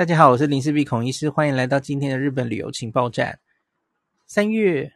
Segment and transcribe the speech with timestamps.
[0.00, 3.38] 大家好，我是林氏璧孔医师，欢迎来到今天的日本旅游情报站。
[4.26, 4.94] 三月，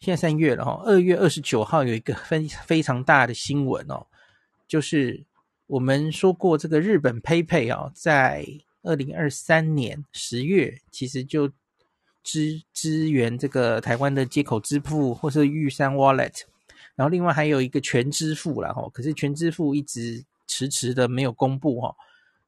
[0.00, 4.08] 现在三月了哈，二月二十九号有一个非非常大的新闻哦，
[4.66, 5.24] 就是
[5.68, 8.44] 我们说过这个日本 PayPay 啊，在
[8.82, 11.48] 二零二三年十月其实就
[12.24, 16.42] 支支援这个台湾的街口支付或是玉山 Wallet，
[16.96, 21.94] 然后另外还有一个全支付了哈，可是全支付一直迟迟的没有公布哈，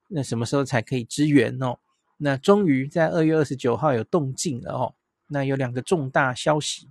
[0.09, 1.79] 那什么时候才可以支援哦？
[2.25, 4.94] 那终于在二月二十九号有动静了哦。
[5.26, 6.89] 那有两个重大消息，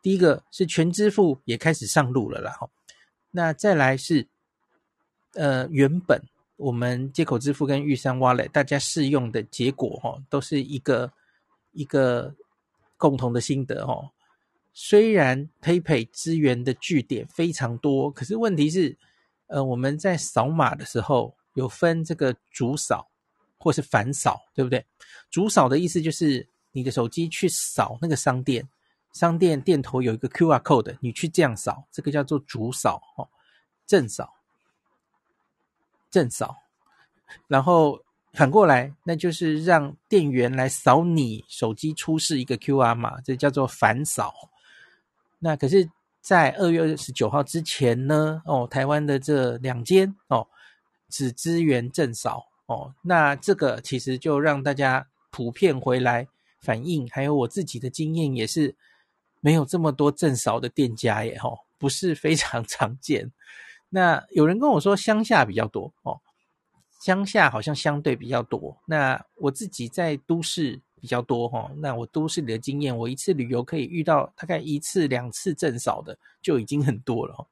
[0.00, 2.52] 第一个是全支付也开始上路了啦。
[2.52, 2.70] 哈，
[3.32, 4.28] 那再来是，
[5.34, 6.22] 呃，原本
[6.56, 11.12] 我们接口支付跟玉山 Wallet 大家试用的结果哈，都是一个
[11.72, 12.32] 一个
[12.96, 14.12] 共同的心得哈。
[14.72, 18.96] 虽然 PayPay 支援的据点非常多，可是问题是，
[19.48, 23.09] 呃，我们在扫码的时候有分这个主扫。
[23.60, 24.84] 或是反扫，对不对？
[25.30, 28.68] 主扫的意思就是你的手机去扫那个商店，
[29.12, 33.28] 商店店头有一个 QR code，你去这样扫，这个叫做主扫哦。
[33.86, 34.32] 正扫，
[36.10, 36.56] 正扫，
[37.48, 38.00] 然后
[38.32, 44.32] 反过来，那就是让店员来扫你手机出示一个 QR 码，这叫做反扫。
[45.40, 50.46] 那可是，在二月二十九号之前呢，哦，台湾的这两间哦，
[51.08, 52.49] 只支援正扫。
[52.70, 56.28] 哦，那这个其实就让大家普遍回来
[56.60, 58.76] 反映，还有我自己的经验也是，
[59.40, 63.32] 没有这么多正少的店家耶，吼，不是非常 常见。
[63.88, 66.20] 那有人跟我说乡下比较多哦，
[67.00, 68.78] 乡下好像相对比较多。
[68.86, 70.80] 那我自己在都市。
[71.00, 77.46] 比较多哈，那我都市里的经验，我一次旅游可以遇到大概一次两次正扫的就已经很多了，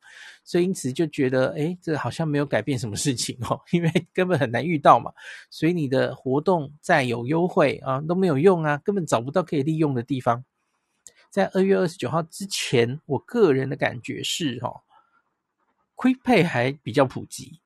[0.44, 5.12] 所以因此就觉得，哎，这好像没有改变什么事情哦，因为根本很难遇到嘛，
[5.50, 10.44] 所以你的活动再有优惠啊都没有用啊，根本找不到可以利用的地方。
[11.30, 14.82] 在二月二十九号之前，我个人的感觉是哈
[15.96, 17.60] ，Quick Pay 还比较普及，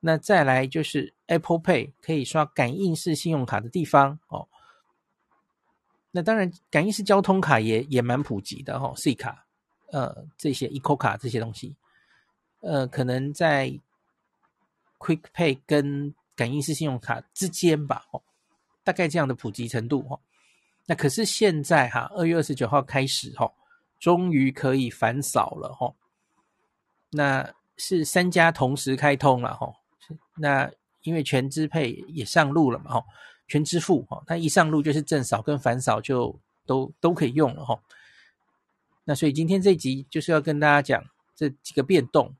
[0.00, 4.46] 那再来就是 Apple Pay 可以刷感应式信用卡的地方哦。
[6.12, 9.46] 那当然，感应式交通卡也也蛮普及的哈，C 卡，
[9.92, 11.76] 呃，这些 Eco 卡这些东西，
[12.60, 13.72] 呃，可能在
[14.98, 18.20] Quick Pay 跟感应式信用卡之间吧，哦，
[18.82, 20.18] 大概这样的普及程度哈。
[20.86, 23.52] 那可是现在哈，二月二十九号开始哈，
[24.00, 25.94] 终于可以反扫了哈。
[27.10, 29.72] 那是三家同时开通了哈。
[30.34, 30.68] 那
[31.02, 33.04] 因为全支配也上路了嘛哈。
[33.50, 37.78] 全支付哈，它一上路就是正扫跟反扫就都都可以用了哈。
[39.04, 42.36] 那所以今天这集就是要跟大家讲这几个变动，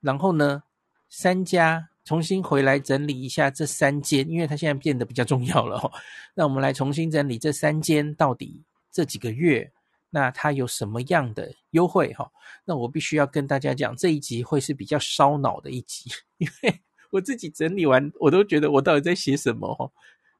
[0.00, 0.62] 然后呢，
[1.08, 5.90] 三家重新回来整理一下这三间，因为它现在变得比较重要了哈。
[6.34, 8.62] 那我们来重新整理这三间到底
[8.92, 9.72] 这几个月，
[10.10, 12.30] 那它有什么样的优惠哈？
[12.66, 19.90] 那我必须要跟大家讲，这一集会是比较烧脑的一集，因为我自己整理完，我都觉得我到底在写什么哈。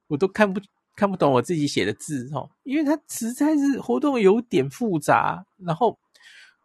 [0.09, 0.61] 我都看不
[0.97, 5.97] 看不懂我自己写的字哦，因为它实在是活动有点复杂，然后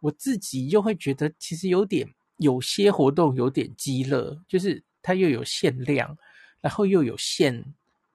[0.00, 6.18] 我自己又会觉得其实有点有些活动有点鸡肋，就是它又有限量，
[6.60, 7.64] 然后又有限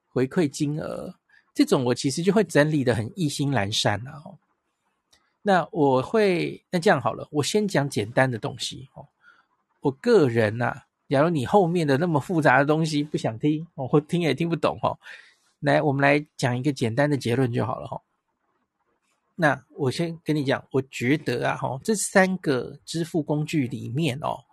[0.10, 1.16] 回馈金额，
[1.54, 4.22] 这种我其实就会整理得很意兴阑珊啊。
[5.42, 9.08] 那我会那这样好了，我先讲简单的东西哦。
[9.80, 10.84] 我个人呐。
[11.10, 14.96] 假如你后面的那么复杂的东西不想听，哦，或听也听不懂哈，
[15.60, 18.00] 来，我们来讲一个简单的结论就好了哈。
[19.34, 24.44] 那我先跟你讲，我觉得啊哈，这三个支付工具里面哦，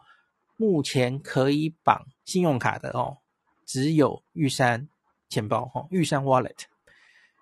[0.56, 3.18] 目前可以绑信用卡的哦，
[3.66, 4.88] 只有玉山
[5.28, 6.64] 钱包哈，玉山 Wallet。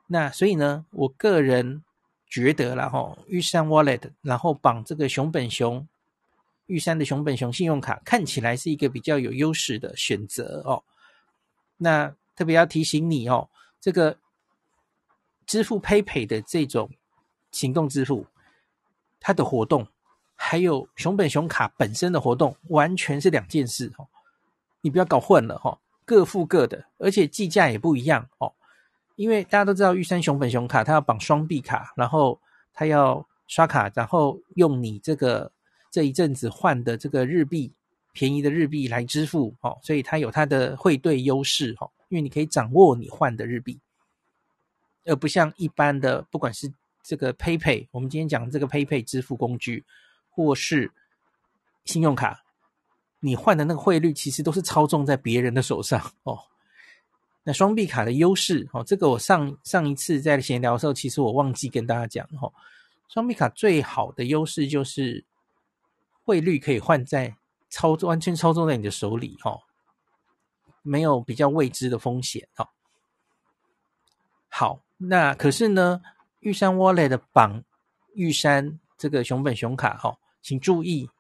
[0.09, 1.85] 那所以呢，我个人
[2.29, 5.87] 觉得啦哈，玉山 Wallet，然后绑这个熊本熊。
[6.67, 10.83] 玉山的熊本熊信用卡看起来是一个比较有优势的选择哦。
[11.77, 13.49] 那特别要提醒你哦，
[13.81, 14.17] 这个
[15.47, 16.91] 支付 PayPay 的这种
[17.51, 18.27] 行动支付，
[19.21, 19.87] 它的活动
[20.35, 24.09] 还有熊本熊卡本身的活动完全是两件事哦。
[24.81, 28.55] 你不要搞混了哈，各付各的，而且计价也不一样哦。
[29.17, 32.41] 因为大家都知道玉山熊本熊卡它要绑双币卡，然后
[32.73, 35.53] 它要刷卡，然后用你这个。
[35.95, 37.73] 这一阵子换的这个日币，
[38.13, 43.79] 便宜的日币来支付，哦，所以它有它的汇兑优势，哦，因为你可以掌握你换的日币，
[45.05, 46.75] 而不像一般的，不管是
[47.05, 49.85] 这个 PayPay，我们今天讲这个 PayPay 支付工具，
[50.31, 50.91] 或是
[51.85, 52.43] 信用卡，
[53.21, 56.37] 你换的那个汇率其实都是操纵在别人的手上，哦。
[57.45, 62.53] 那双币卡的优势哦，这个我上上一次在闲聊的时候，其实我忘记跟大家讲哦。
[63.09, 65.25] 双币卡最好的优势就是
[66.25, 67.37] 汇率可以换在
[67.69, 69.61] 操作完全操作在你的手里哦，
[70.83, 72.69] 没有比较未知的风险哦。
[74.49, 76.01] 好，那可是呢，
[76.41, 77.63] 玉山 Wallet 的绑
[78.15, 81.11] 玉山这个熊本熊卡哦，请注意，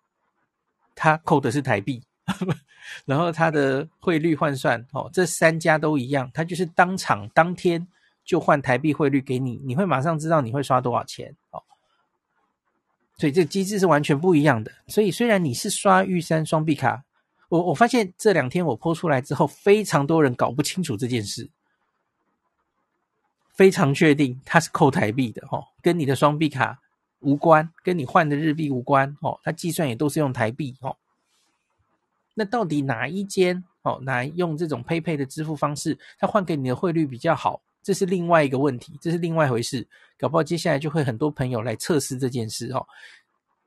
[0.95, 2.03] 它扣的是台币。
[3.05, 7.87] 然后它的汇率换算哦，这三家都一样，它就是当场当天
[8.25, 11.63] 就换台币汇率给你，你会马上知道你会刷多少钱哦。
[13.17, 14.73] 所以这个机制是完全不一样的。
[14.89, 17.05] 所以虽然你是刷玉山双币卡，
[17.49, 21.49] 我我发现这两天我 po 出来之后，非常多人搞不清楚这件事，
[23.53, 26.81] 非常确定它是扣台币的哦，跟你的双币卡
[27.21, 30.97] 无关，跟你换的日币无关哦，它计算也都是用台币哦。
[32.35, 37.63] 那到底哪一间哦，来用这种 PayPay 的支付方式，它换给你的汇率比较好？
[37.85, 39.87] 这是另外一个问题，这是另外一回事。
[40.19, 42.85] 搞不好接下来就会很多朋友来测试这件事哦。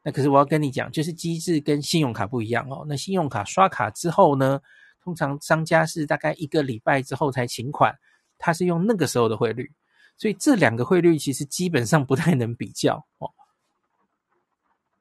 [0.04, 2.84] 那可是我要跟你讲，就是机制跟信用卡不一样哦。
[2.90, 4.60] 那信用卡刷卡之后呢，
[5.04, 7.94] 通常商家是大概一个礼拜之后才请款，
[8.40, 9.72] 他是用那个时候的汇率，
[10.18, 13.30] 所以这两个汇率其实基本上不太能比较哦。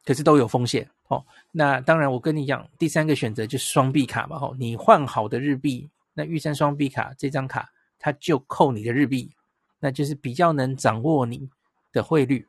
[0.05, 1.25] 可是都有风险哦。
[1.53, 4.39] 那当然，我跟你讲，第三个选择就是双币卡嘛。
[4.39, 9.31] 吼，你换好的日币，那玉山双币卡这张卡，它就扣你的日币，
[9.79, 11.49] 那就是比较能掌握你
[11.93, 12.47] 的汇率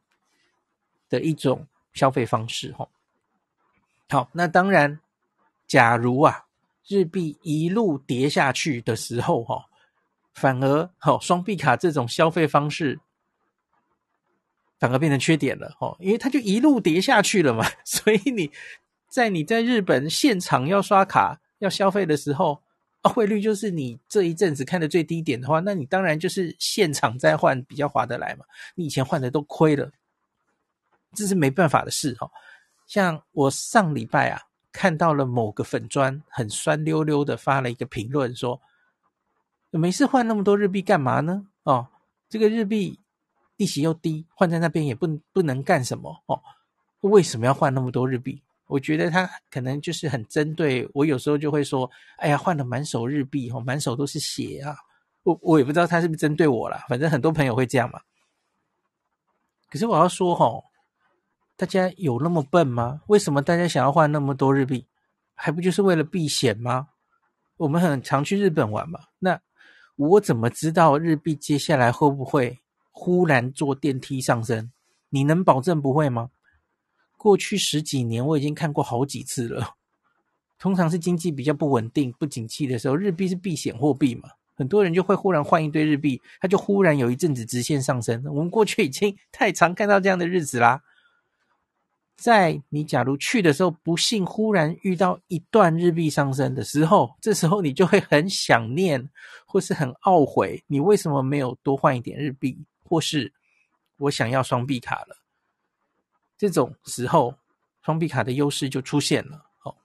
[1.09, 2.71] 的一种消费方式。
[2.73, 2.87] 哈，
[4.09, 4.99] 好，那当然，
[5.67, 6.45] 假如啊，
[6.87, 9.65] 日币一路跌下去的时候，哈，
[10.33, 12.99] 反而好双币卡这种消费方式。
[14.79, 18.51] 反而变成缺点了哦，因为它就一路跌下去了嘛， 所以你
[19.09, 22.61] 在你在日本现场要刷卡要消费的时候，
[23.09, 28.45] 汇率就是你这一阵子看的最低点的话，那你当然就是现场再换比较划得来嘛。
[28.75, 29.91] 你以前换的都亏了，
[31.13, 32.29] 这是没办法的事哦。
[32.85, 38.61] 像我上礼拜啊，看到了某个粉砖很酸溜溜的发了一个评论说，
[39.71, 41.47] 没事换那么多日币干嘛呢？
[41.63, 41.87] 哦，
[42.29, 42.99] 这个日币。
[43.57, 46.39] 利息又低，换在那边也不不能干什么哦。
[46.99, 48.39] 为什么要换那么多日币？
[48.67, 51.05] 我觉得他可能就是很针对我。
[51.05, 54.75] 有时候就会说：“哎呀，换了满手日币，哦，满手都是血啊！”
[55.23, 56.85] 我我也不知道他是不是针对我啦。
[56.87, 57.99] 反正很多朋友会这样嘛。
[59.69, 60.63] 可是我要说，哦，
[61.55, 63.01] 大家有那么笨吗？
[63.07, 64.85] 为什么大家想要换那么多日币？
[65.33, 66.89] 还不就是为了避险吗？
[67.57, 68.99] 我们很常去日本玩嘛。
[69.19, 69.39] 那
[69.95, 72.59] 我怎么知道日币接下来会不会？
[72.91, 74.71] 忽然坐电梯上升，
[75.09, 76.31] 你能保证不会吗？
[77.17, 79.75] 过去十几年我已经看过好几次了。
[80.59, 88.23] 通常是经济比较不稳定、不景气的时候，日币是避险货币嘛，很多人就会忽然换一堆日币，它就忽然有一阵子直线上升。
[88.27, 90.81] 我们过去已经太常看到这样的日子啦。
[92.15, 99.07] 在你假如去的时候，不幸忽然遇到一段日币上升的时候，这时候你就会很想念，
[99.45, 102.57] 或是很懊悔，你为什么没有多换一点日币？
[102.83, 103.31] 或是
[103.97, 105.15] 我想要双币卡了，
[106.37, 107.33] 这种时候
[107.83, 109.43] 双币卡的优势就出现了。
[109.63, 109.75] 哦，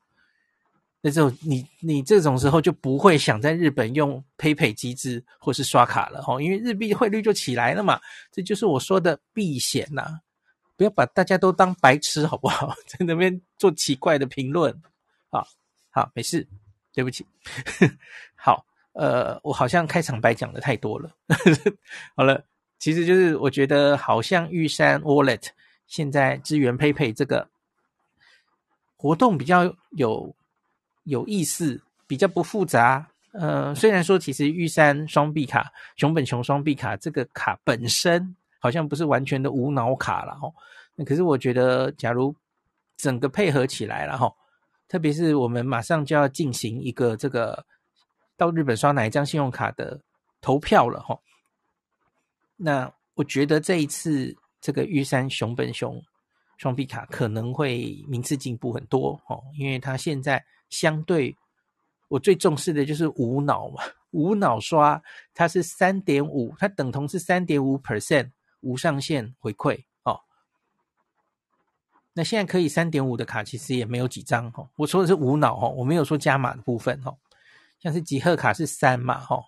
[1.00, 6.22] 那这种你你这种时候就不会想在日本用 PayPay 机制或是刷卡了。
[6.26, 8.00] 哦，因为日币汇率就起来了嘛。
[8.30, 10.20] 这就是我说的避险呐，
[10.76, 12.74] 不要把大家都当白痴好不好？
[12.86, 14.74] 在那边做奇怪的评论。
[15.30, 15.46] 好，
[15.90, 16.46] 好，没事，
[16.92, 17.26] 对不起。
[18.36, 21.10] 好，呃，我好像开场白讲的太多了。
[22.14, 22.44] 好了。
[22.78, 25.46] 其实就是我觉得好像玉山 Wallet
[25.92, 27.46] 现在资源配配这个
[28.96, 30.34] 活动比较有
[31.04, 33.06] 有意思，比较不复杂。
[33.32, 40.50] 呃，虽然说其实玉山双币卡、熊本熊双币卡这个卡本身好像不是完全的无脑卡了哈，
[40.94, 42.34] 那可是我觉得假如
[42.96, 44.32] 整个配合起来了哈，
[44.88, 47.66] 特别是我们马上就要进行一个这个
[48.38, 50.00] 到日本刷哪一张信用卡的
[50.40, 51.18] 投票了哈。
[52.56, 56.02] 那我觉得这一次这个玉山熊本熊
[56.56, 61.36] 双币卡可能会名次进步很多哦，因为它现在相对
[62.06, 65.02] 我最重视的就是无脑嘛，无脑刷
[65.34, 70.20] 它是三点五，它等同是三点五 percent 无上限回馈哦。
[72.12, 77.18] 那现在可以三点五的卡其实也没有几张哦，我说的是无脑哦，我没有说加码的部分哦，
[77.80, 79.42] 像是集贺卡是三嘛哈。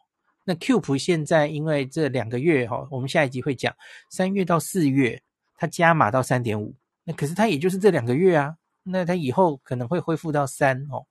[0.45, 3.75] 那 Cube 现在因为这两个月哈，我们下一集会讲
[4.11, 5.23] 三月到四月，
[5.57, 11.07] 它加码到三点五，那可是它也就是这两个月啊，那它以后可能会恢复到三哦。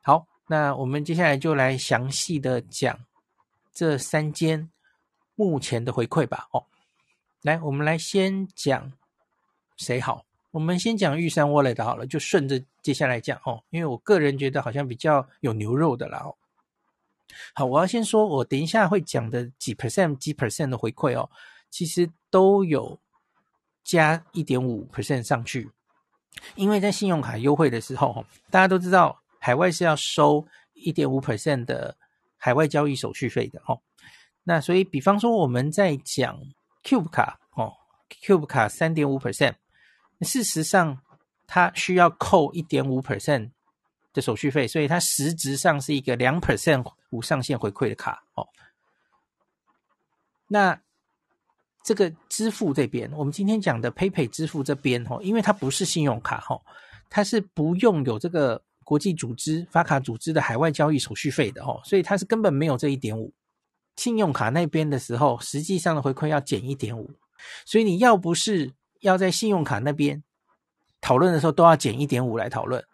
[0.00, 2.98] 好，那我们接下来就来详细的讲
[3.74, 4.70] 这三间
[5.34, 6.48] 目前的回馈吧。
[6.52, 6.64] 哦，
[7.42, 8.90] 来，我们来先讲
[9.76, 10.24] 谁好？
[10.50, 16.34] 我们先讲玉山 Wallet 好了，就顺着接下来讲哦，因为我个人觉得好像比较有牛肉的啦哦。
[17.54, 21.28] 好，我要先说，我等一下会讲的几 percent、几 percent 的回馈哦，
[21.70, 22.98] 其实都有
[23.82, 25.70] 加一点五 percent 上去，
[26.54, 31.96] 因为在信用卡优惠的时候，大家都知道海外是要收一点五 percent 的
[32.36, 33.80] 海外交易手续费的哦。
[34.42, 36.40] 那所以，比方说我们在讲
[36.82, 37.74] Cube 卡哦
[38.22, 39.54] ，Cube 卡三点五 percent。
[40.22, 41.00] 事实上，
[41.46, 43.50] 它需要扣一点五 percent
[44.12, 48.48] 的手续费，所以它实质上是一个两 percent 无上限回馈的卡哦。
[50.48, 50.80] 那
[51.84, 56.60] 这个支付这边，我们今天讲的 PayPay 支付这边哦，因为它不是信用卡哦，
[57.08, 63.32] 它是不用有这个国际组织发卡组织的海外交易手续费的哦，所以它是根本没有这一点五。
[63.96, 67.10] 信用卡那边的时候，实际上的回馈要减一点五，
[67.64, 68.72] 所以你要不是。
[69.00, 70.22] 要在信用卡那边
[71.00, 72.84] 讨论的时候，都要减一点五来讨论，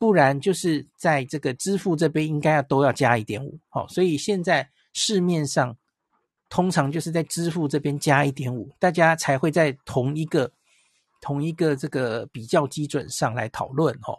[0.00, 3.60] 不然就是在这个支付这边应该要都要加一点五。
[3.68, 5.76] 好，所以现在市面上
[6.48, 10.50] 通常就是在支付这边加一点五，大家才会在同一个
[11.20, 13.94] 同一个这个比较基准上来讨论。
[14.06, 14.18] 哦，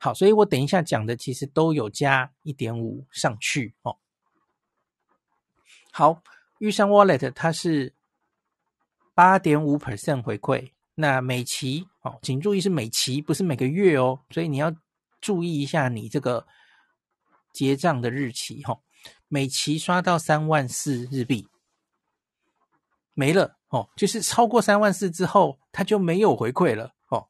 [0.00, 3.74] 好，所以我等一下讲的其实都有加一点五上去。
[3.82, 3.96] 哦，
[5.92, 6.22] 好，
[6.58, 7.92] 玉山 Wallet 它是。
[9.14, 14.74] 八点五 percent 回馈，那每期哦，请注意是每期，不是每个月哦，所以你要
[15.22, 16.46] 注意一下你这个
[17.54, 18.80] 结账的日期哈、哦。
[19.28, 21.48] 每期刷到三万四日币
[23.14, 27.28] 没了哦，就是超过三万四之后，它就没有回馈了哦。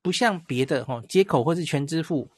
[0.00, 2.30] 不像别的哦，接口或是全支付，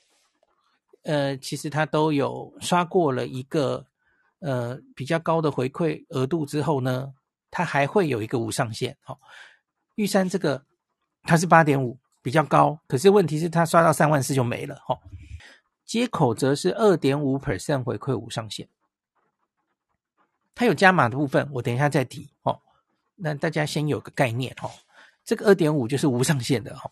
[1.04, 3.86] 呃，其实它都有刷过了一个
[4.40, 7.14] 呃比较高的回馈额度之后呢。
[7.48, 9.18] 它还会有一个无上限，哦，
[9.94, 10.66] 玉山这个
[11.22, 14.98] 它是八点五，比较高，可是问题是它刷到三万四就没了，哦。
[15.84, 18.68] 接口则是二点五 percent 回馈无上限，
[20.52, 22.60] 它有加码的部分，我等一下再提，哦。
[23.14, 24.68] 那大家先有个概念，哦，
[25.24, 26.90] 这个二点五就是无上限的，哦。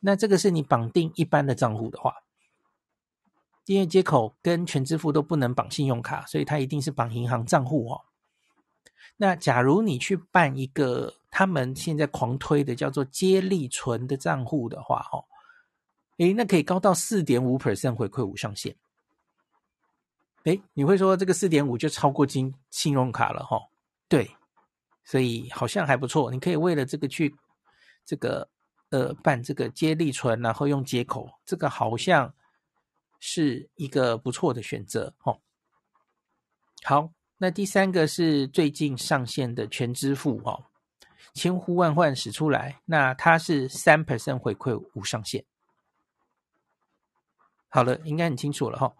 [0.00, 2.14] 那这个是你绑定一般的账户的话，
[3.66, 8.00] 因为接口跟全支付都不能绑信用卡，所以它一定是绑银行账户，哦。
[9.18, 15.24] 那假如你去办一个他们现在狂推的叫做接力存的账户的话，哦，
[16.18, 18.74] 诶，那可以高到四点五 percent 回馈无上限。
[20.44, 23.60] 诶，你会说这个四点五就超过金信用卡了，哈？
[24.08, 24.30] 对，
[25.04, 26.30] 所以好像还不错。
[26.30, 27.34] 你可以为了这个去
[28.04, 28.48] 这个
[28.90, 32.34] 呃办这个接力存，然后用接口，这个好像
[33.20, 35.40] 是一个不错的选择，哦。
[36.82, 37.10] 好。
[37.40, 40.64] 那第三个是最近上线的全支付哦，
[41.38, 45.44] 千呼万唤始出来，那它是三 percent 回馈无上限。
[47.68, 48.92] 好了，应该很清楚了哈、哦。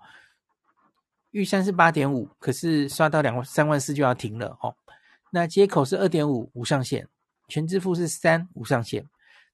[1.32, 4.76] 玉山是八点五，可是刷到两万三万四就要停了哦。
[5.30, 7.08] 那接口是二点五无上限，
[7.48, 9.04] 全支付是三无上限。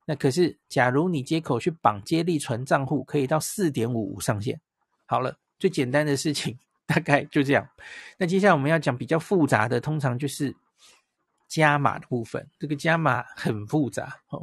[0.05, 4.61] 那可是假如你接口去绑接力存账户，可以到四点五无上限。
[5.07, 6.59] 好了，最简单的事情。
[6.87, 7.67] 大概就这样。
[8.19, 10.55] 那接下来我们要讲比较复杂的，通常就是
[11.55, 12.45] 加码的部分。
[12.59, 14.17] 这个加码很复杂。
[14.31, 14.43] 哦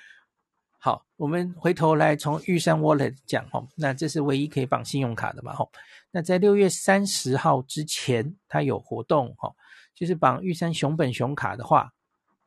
[0.82, 3.68] 好，我们回头来从玉山 Wallet 讲哦。
[3.76, 5.52] 那这是唯一可以绑信用卡的嘛？
[5.52, 5.70] 吼。
[6.10, 9.54] 那在六月三十号之前，它有活动哈，
[9.94, 11.92] 就是绑玉山熊本熊卡的话，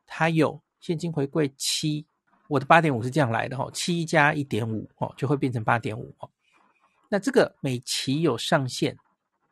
[0.08, 2.08] 它有现金回馈七。
[2.48, 6.28] 我的八点五是这样来的哈，七加一点五哦，就会变成八点五哦。
[7.10, 8.98] 那这个每期有上限。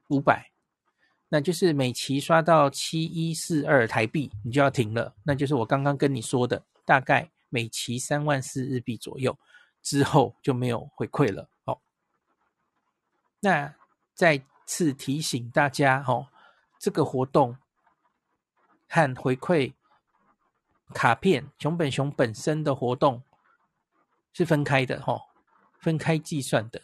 [0.07, 0.50] 五百，
[1.33, 5.15] 那就是每期刷到七一四二台币，你就要停了。
[5.23, 9.39] 那就是我刚刚跟你说的，大概每期三万四日币左右，
[9.81, 11.47] 之后就没有回馈了。
[11.63, 11.79] 哦，
[13.39, 13.73] 那
[14.13, 16.27] 再次提醒大家，哦，
[16.77, 17.57] 这个活动
[18.89, 19.71] 和回馈
[20.93, 23.23] 卡片熊本熊本身的活动
[24.33, 25.21] 是分开的，哦，
[25.79, 26.81] 分开计算的，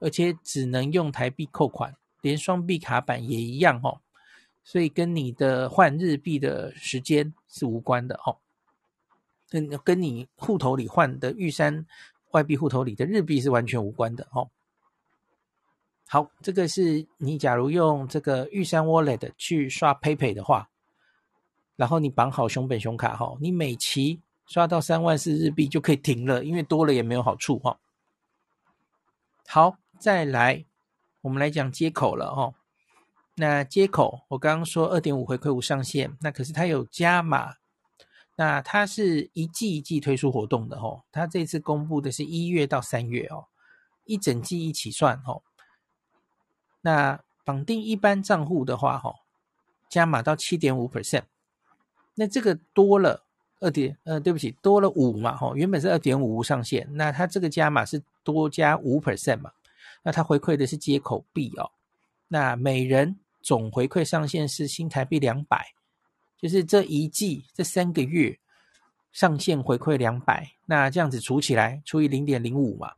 [0.00, 1.96] 而且只能用台币扣款。
[2.26, 4.00] 连双币卡版也一样哦，
[4.64, 8.38] 所以跟你的换日币的时间是无关的哦，
[9.48, 11.86] 跟跟你户头里换的玉山
[12.32, 14.50] 外币户头里的日币是完全无关的哦。
[16.08, 20.68] 好，这个是你假如用这个玉山 Wallet 去刷 PayPay 的话，
[21.76, 27.78] 然后你绑好熊本熊卡哈，你每期刷到三万四日币就可以停了，因为多了也没有好处哈。
[29.46, 30.64] 好，再来，
[31.26, 32.54] 我们来讲接口了哦。
[33.34, 37.54] 那接口，我刚刚说二点五回馈无上限，那可是它有加码，
[38.36, 41.02] 那它是一季一季推出活动的哦。
[41.10, 43.46] 它这次公布的是一月到三月哦，
[44.04, 45.42] 一整季一起算哦。
[46.82, 49.16] 那绑定一般账户的话，哈，
[49.90, 51.24] 加码到七点五 percent，
[52.14, 53.24] 那这个多了
[53.58, 59.50] 二点，呃，对不起，多了五嘛，哈，原本是二点五无上限，那它这个加码是多加五 percent 嘛，
[60.06, 61.66] 那它回馈的是接口币哦，
[62.28, 63.18] 那每人。
[63.42, 65.72] 总回馈上限是新台币两百，
[66.36, 68.36] 就是这一季这三个月
[69.12, 72.94] 上限回馈两百，那这样子除起来除以零点零五嘛，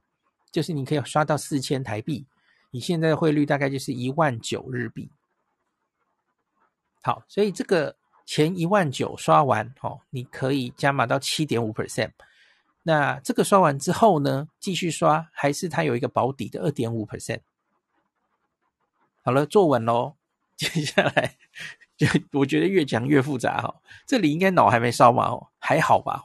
[0.50, 2.24] 就是你可以刷到四千台币，
[2.70, 5.10] 你现在的汇率大概就是一万九日币。
[7.02, 12.12] 好，所以这个前一万九刷完哦，你可以加码到七点五 percent。
[12.88, 17.40] 那这个刷完之后呢，继续刷还是它有一个保底的二点五 percent。
[19.22, 20.14] 好了，坐稳喽。
[20.56, 21.36] 接下来
[21.98, 23.74] 就我觉得越讲越复杂哈，
[24.06, 26.24] 这里应该脑还没烧嘛，还好吧？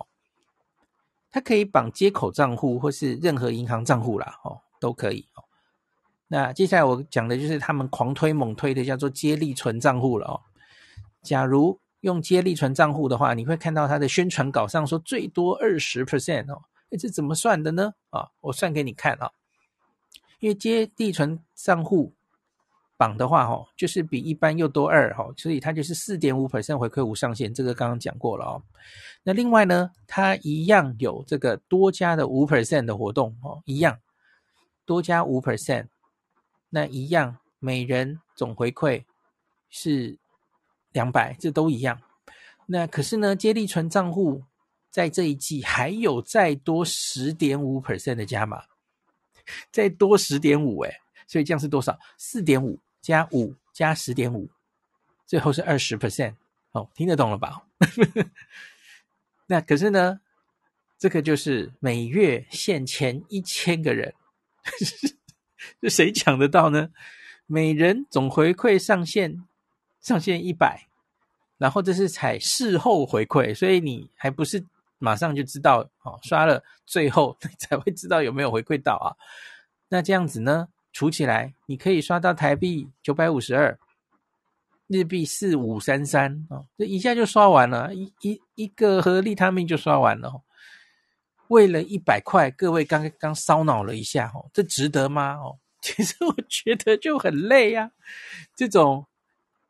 [1.30, 5.28] 它可以绑接口账户或是任何银行账户啦，哦，都可以。
[6.30, 10.42] 那接下来我讲的就是他们狂推猛推的叫做接力存账户了哦。
[11.22, 17.94] 假如用接力存账户的话，你会看到它的宣传稿上说最多二十 percent 哦，诶，这怎么算的呢？
[18.12, 19.32] 啊，我算给你看啊，
[20.40, 22.14] 因为接力存账户。
[22.96, 28.64] 绑的话，哈，就是比一般又多二，哈，所以它就是四点五 percent 回馈无上限，这个刚刚讲过了哦。
[29.24, 34.00] 那另外呢，它一样有这个多加的五 percent 的活动，哦，一样
[34.86, 35.88] 多加五 percent，
[36.70, 39.04] 那一样每人总回馈
[39.70, 40.18] 是
[40.94, 42.02] 两百，这都一样。
[42.68, 44.46] 那可是呢，接力存账户
[44.90, 48.64] 在这一季还有再多十点五 percent 的加码，
[49.70, 52.00] 再多十点五，哎，所以这样是多少？
[52.18, 52.80] 四点五。
[53.04, 54.50] 加五加十点五，
[55.26, 56.36] 最后是二十 percent
[56.72, 57.68] 哦，听得懂了吧？
[59.48, 60.22] 那可是呢，
[60.98, 64.14] 这个就是每月限前一千个人，
[65.84, 66.92] 这谁抢得到呢？
[67.46, 69.44] 每人总回馈上限
[70.04, 70.88] 上限一百，
[71.58, 74.64] 然后这是采事后回馈，所以你还不是
[75.00, 79.18] 马上就知道哦，刷了最后 才会知道有没有回馈到啊？
[79.90, 80.68] 那这样子呢？
[80.92, 83.80] 除起来，你可以刷到台币九百五十二，
[84.86, 90.44] 日币四五三三哦，这一下就刷完了，一一一个和利他命就刷完了。
[91.48, 95.34] 为了一百块，各位刚刚烧脑了一下哦，这值得吗？
[95.38, 97.92] 哦， 其实我觉得就很累呀，
[98.56, 99.08] 这种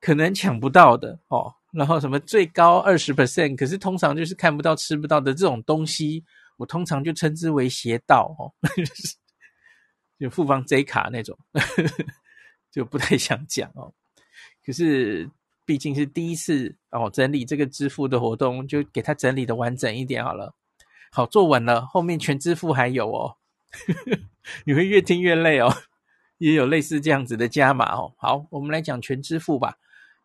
[0.04, 6.26] 可能抢不到的哦，然后什么最高二十 percent，可是通常就是看不到吃不到的这种东西，
[6.58, 8.52] 我通常就称之为邪道哦。
[10.20, 11.38] 就复方 J 卡那种，
[12.70, 13.94] 就不太想讲哦。
[14.66, 15.30] 可是
[15.64, 20.54] 毕竟是第一次哦，整理这个支付的活动，就给它整理的完整一点好了。
[21.14, 23.38] 好，坐稳了，后面全支付还有哦，
[23.72, 24.20] 呵呵，
[24.66, 25.74] 你会越听越累哦。
[26.40, 28.14] 也有类似这样子的加码哦。
[28.18, 29.78] 好，我们来讲全支付吧，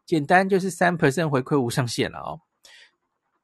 [0.08, 2.40] 简单就是三 percent 回馈无上限了哦。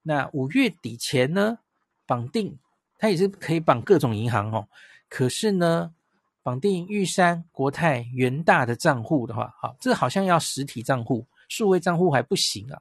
[0.00, 1.58] 那五月底前呢，
[2.06, 2.58] 绑定
[2.98, 4.66] 它也是可以绑各种银行哦。
[5.10, 5.94] 可是呢，
[6.42, 12.80] 绑定玉山、国泰、元大的账户的话，好，这好像要实体账户，数位账户还不行啊。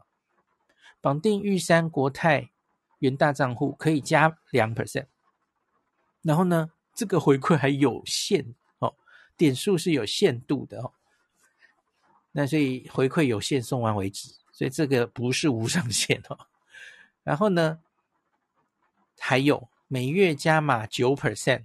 [1.02, 2.52] 绑定玉山、国泰、
[3.00, 5.08] 元大账户可以加两 percent，
[6.22, 8.96] 然后呢，这个回馈还有限哦，
[9.36, 10.93] 点数是有限度的哦。
[12.34, 16.38] 那所以回馈有限，送完为止，所以这个不是无上限哦。
[17.24, 17.80] 然后呢，
[19.17, 21.63] 还有每月加码九 percent。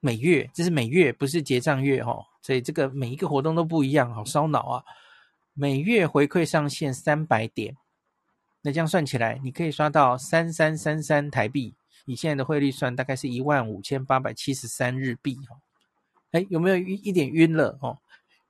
[0.00, 4.84] 每月，这是每月，不是结账月哦，所以这个每一个活动都不一样，好烧脑啊！
[5.54, 7.76] 每月回馈上限三百点，
[8.62, 11.74] 那这样算起来，你可以刷到三三三三台币，
[12.06, 15.58] 以现在的汇率算，大概是一万五千八百七十三日币哦。
[16.30, 17.98] 哎，有没有一一点晕了哦？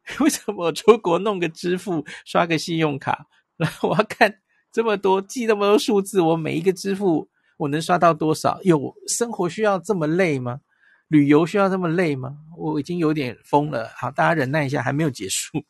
[0.20, 4.40] 为什么我出国弄个支付，刷个信用卡， 然后我要看
[4.72, 8.60] 这么多记那么多数字，我每一个支付我能刷到多少？
[8.62, 10.60] 有生活需要这么累吗？
[11.08, 12.36] 旅游需要这么累吗？
[12.56, 13.90] 我已经有点疯了。
[13.96, 15.64] 好，大家忍耐一下，还没有结束。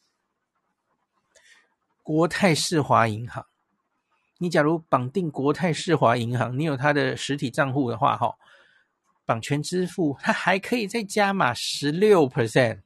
[2.03, 3.45] 国泰世华银行，
[4.39, 8.35] 你假如绑定国泰世华银行，你有它的实体账户的话，哈，
[9.27, 12.81] 绑全支付，它还可以再加码十六 percent。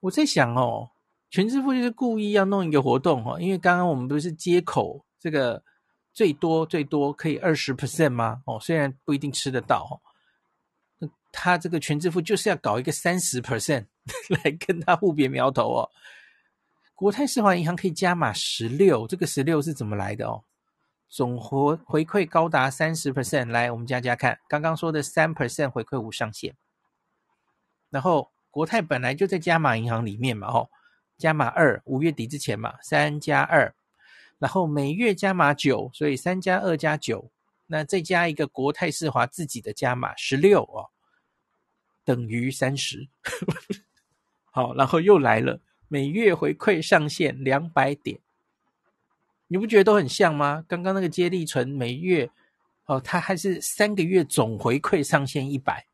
[0.00, 0.90] 我在想哦，
[1.30, 5.62] 全支付就是故意要弄一个活动哦，因为刚刚我们不是接口这个
[6.12, 8.42] 最多最多可以二十 percent 吗？
[8.46, 10.00] 哦，虽然不一定吃得到哦。
[11.30, 13.86] 他这个全支付就是要搞一个三十 percent
[14.42, 15.90] 来跟他互别苗头哦。
[16.94, 20.42] 国泰世华银行可以加码十六，这个十六是怎么来的哦？
[21.08, 26.56] 总回回馈高达三十 percent，来我们加加看，刚刚说的三 percent 回馈无上限。
[27.90, 30.68] 然后国泰本来就在加码银行里面嘛，哦，
[31.16, 33.74] 加码二，五月底之前嘛，三加二，
[34.38, 37.30] 然后每月加码九，所以三加二加九，
[37.66, 40.88] 那再加一个国泰世华自己的加码十六哦，
[42.04, 43.08] 等于三十。
[44.50, 48.18] 好，然后又来了，每月回馈上限两百点，
[49.48, 50.64] 你不觉得都很像吗？
[50.66, 52.30] 刚刚那个接力存每月
[52.86, 55.87] 哦，它还是三个月总回馈上限一百。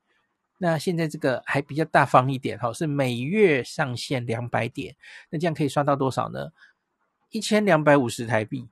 [0.59, 4.95] 那现在这个还比较大方一点，哈，是每月上限两百点，
[5.31, 6.53] 那这样可以刷到多少呢？
[7.31, 8.69] 一千两百五十台币。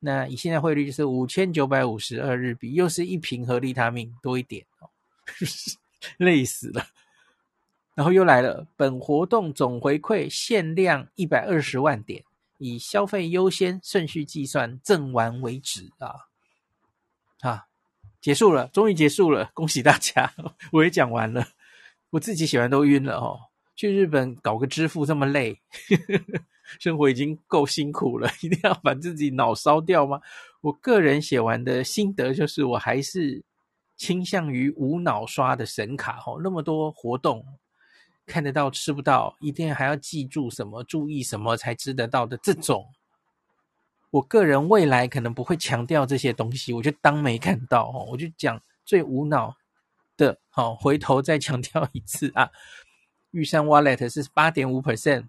[0.00, 4.90] 那以现在汇率就是五千九百五十二日币，又是一瓶合利他命多一点哦，
[6.18, 6.86] 累死了。
[7.94, 12.22] 然后又来了，本活动总回馈限量一百二十万点，
[12.58, 16.26] 以消费优先顺序计算，赠完为止啊，
[17.40, 17.66] 啊。
[18.24, 20.32] 结束了，终于结束了， 恭喜大家！
[20.72, 21.46] 我也讲完了，
[22.08, 23.38] 我自己写完都晕了哦。
[23.76, 25.60] 去日本搞个支付这么累，
[26.80, 30.22] 生活已经够辛苦了，一定要把自己脑烧掉吗？
[30.62, 33.44] 我个人写完的心得就是，我还是
[33.98, 36.40] 倾向于无脑刷的神卡哦。
[36.42, 37.44] 那么多活动，
[38.24, 42.86] 看得到吃不到，一定还要记住什么、注意什么才吃得到的这种。
[44.14, 49.56] 我个人未来可能不会强调这些东西，我就当没看到哦，我就讲最无脑
[50.16, 52.52] 的，好，回头再强调一次啊。
[53.32, 55.24] 玉山 Wallet 是八点五 percent，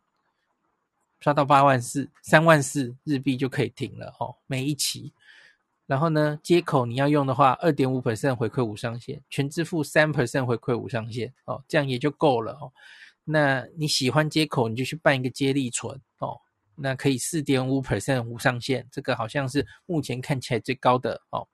[1.20, 5.12] 刷到八万四，三万四日币就可以停了哦，每一期。
[5.88, 12.72] 然后呢，接口你要用的话，二点五 percent 回馈无上限，全支付三 percent 回馈无上限哦，这样也就够了哦。
[13.24, 16.42] 那你喜欢接口，你就去办一个接力存哦。
[16.78, 21.48] 那可以四点五 percent 无上限，这个好像是目前看起来最高的哦。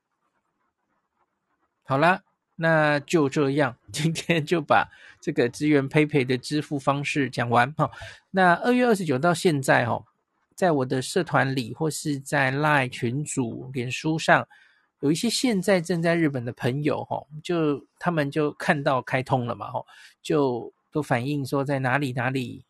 [1.84, 2.22] 好啦，
[2.56, 4.88] 那就这样，今天就把
[5.20, 7.90] 这个支援 PayPay 的支付方式讲完哈、哦。
[8.30, 10.04] 那二月二十九到现在、哦，
[10.54, 14.46] 在我的社团里或是在 Line 群组、脸书上，
[15.00, 19.84] 有一些现在正在日本的朋友哈、哦，就他们就看到开通了嘛哈，
[20.22, 22.64] 就都反映说在哪里哪里。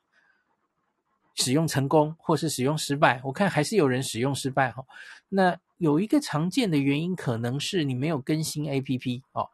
[1.35, 4.85] 使用成功或是使用失败，我看还是有人使用失败哈。
[5.29, 9.49] 那有一个常见的原因，可能是你没有更新 APP 哦。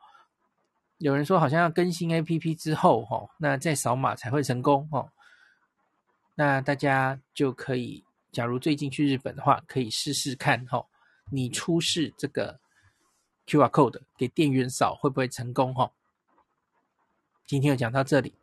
[0.98, 5.10] 有人说好像要更新 APP 之后哈，那再扫码才会成功哦。
[6.34, 10.84] 那大家就可以，假如最近去日本的话，可以试试看哈。
[11.30, 12.58] 你出示这个
[13.46, 15.92] QR code 给店员扫，会不会成功哈？
[17.46, 18.34] 今天就讲到这里。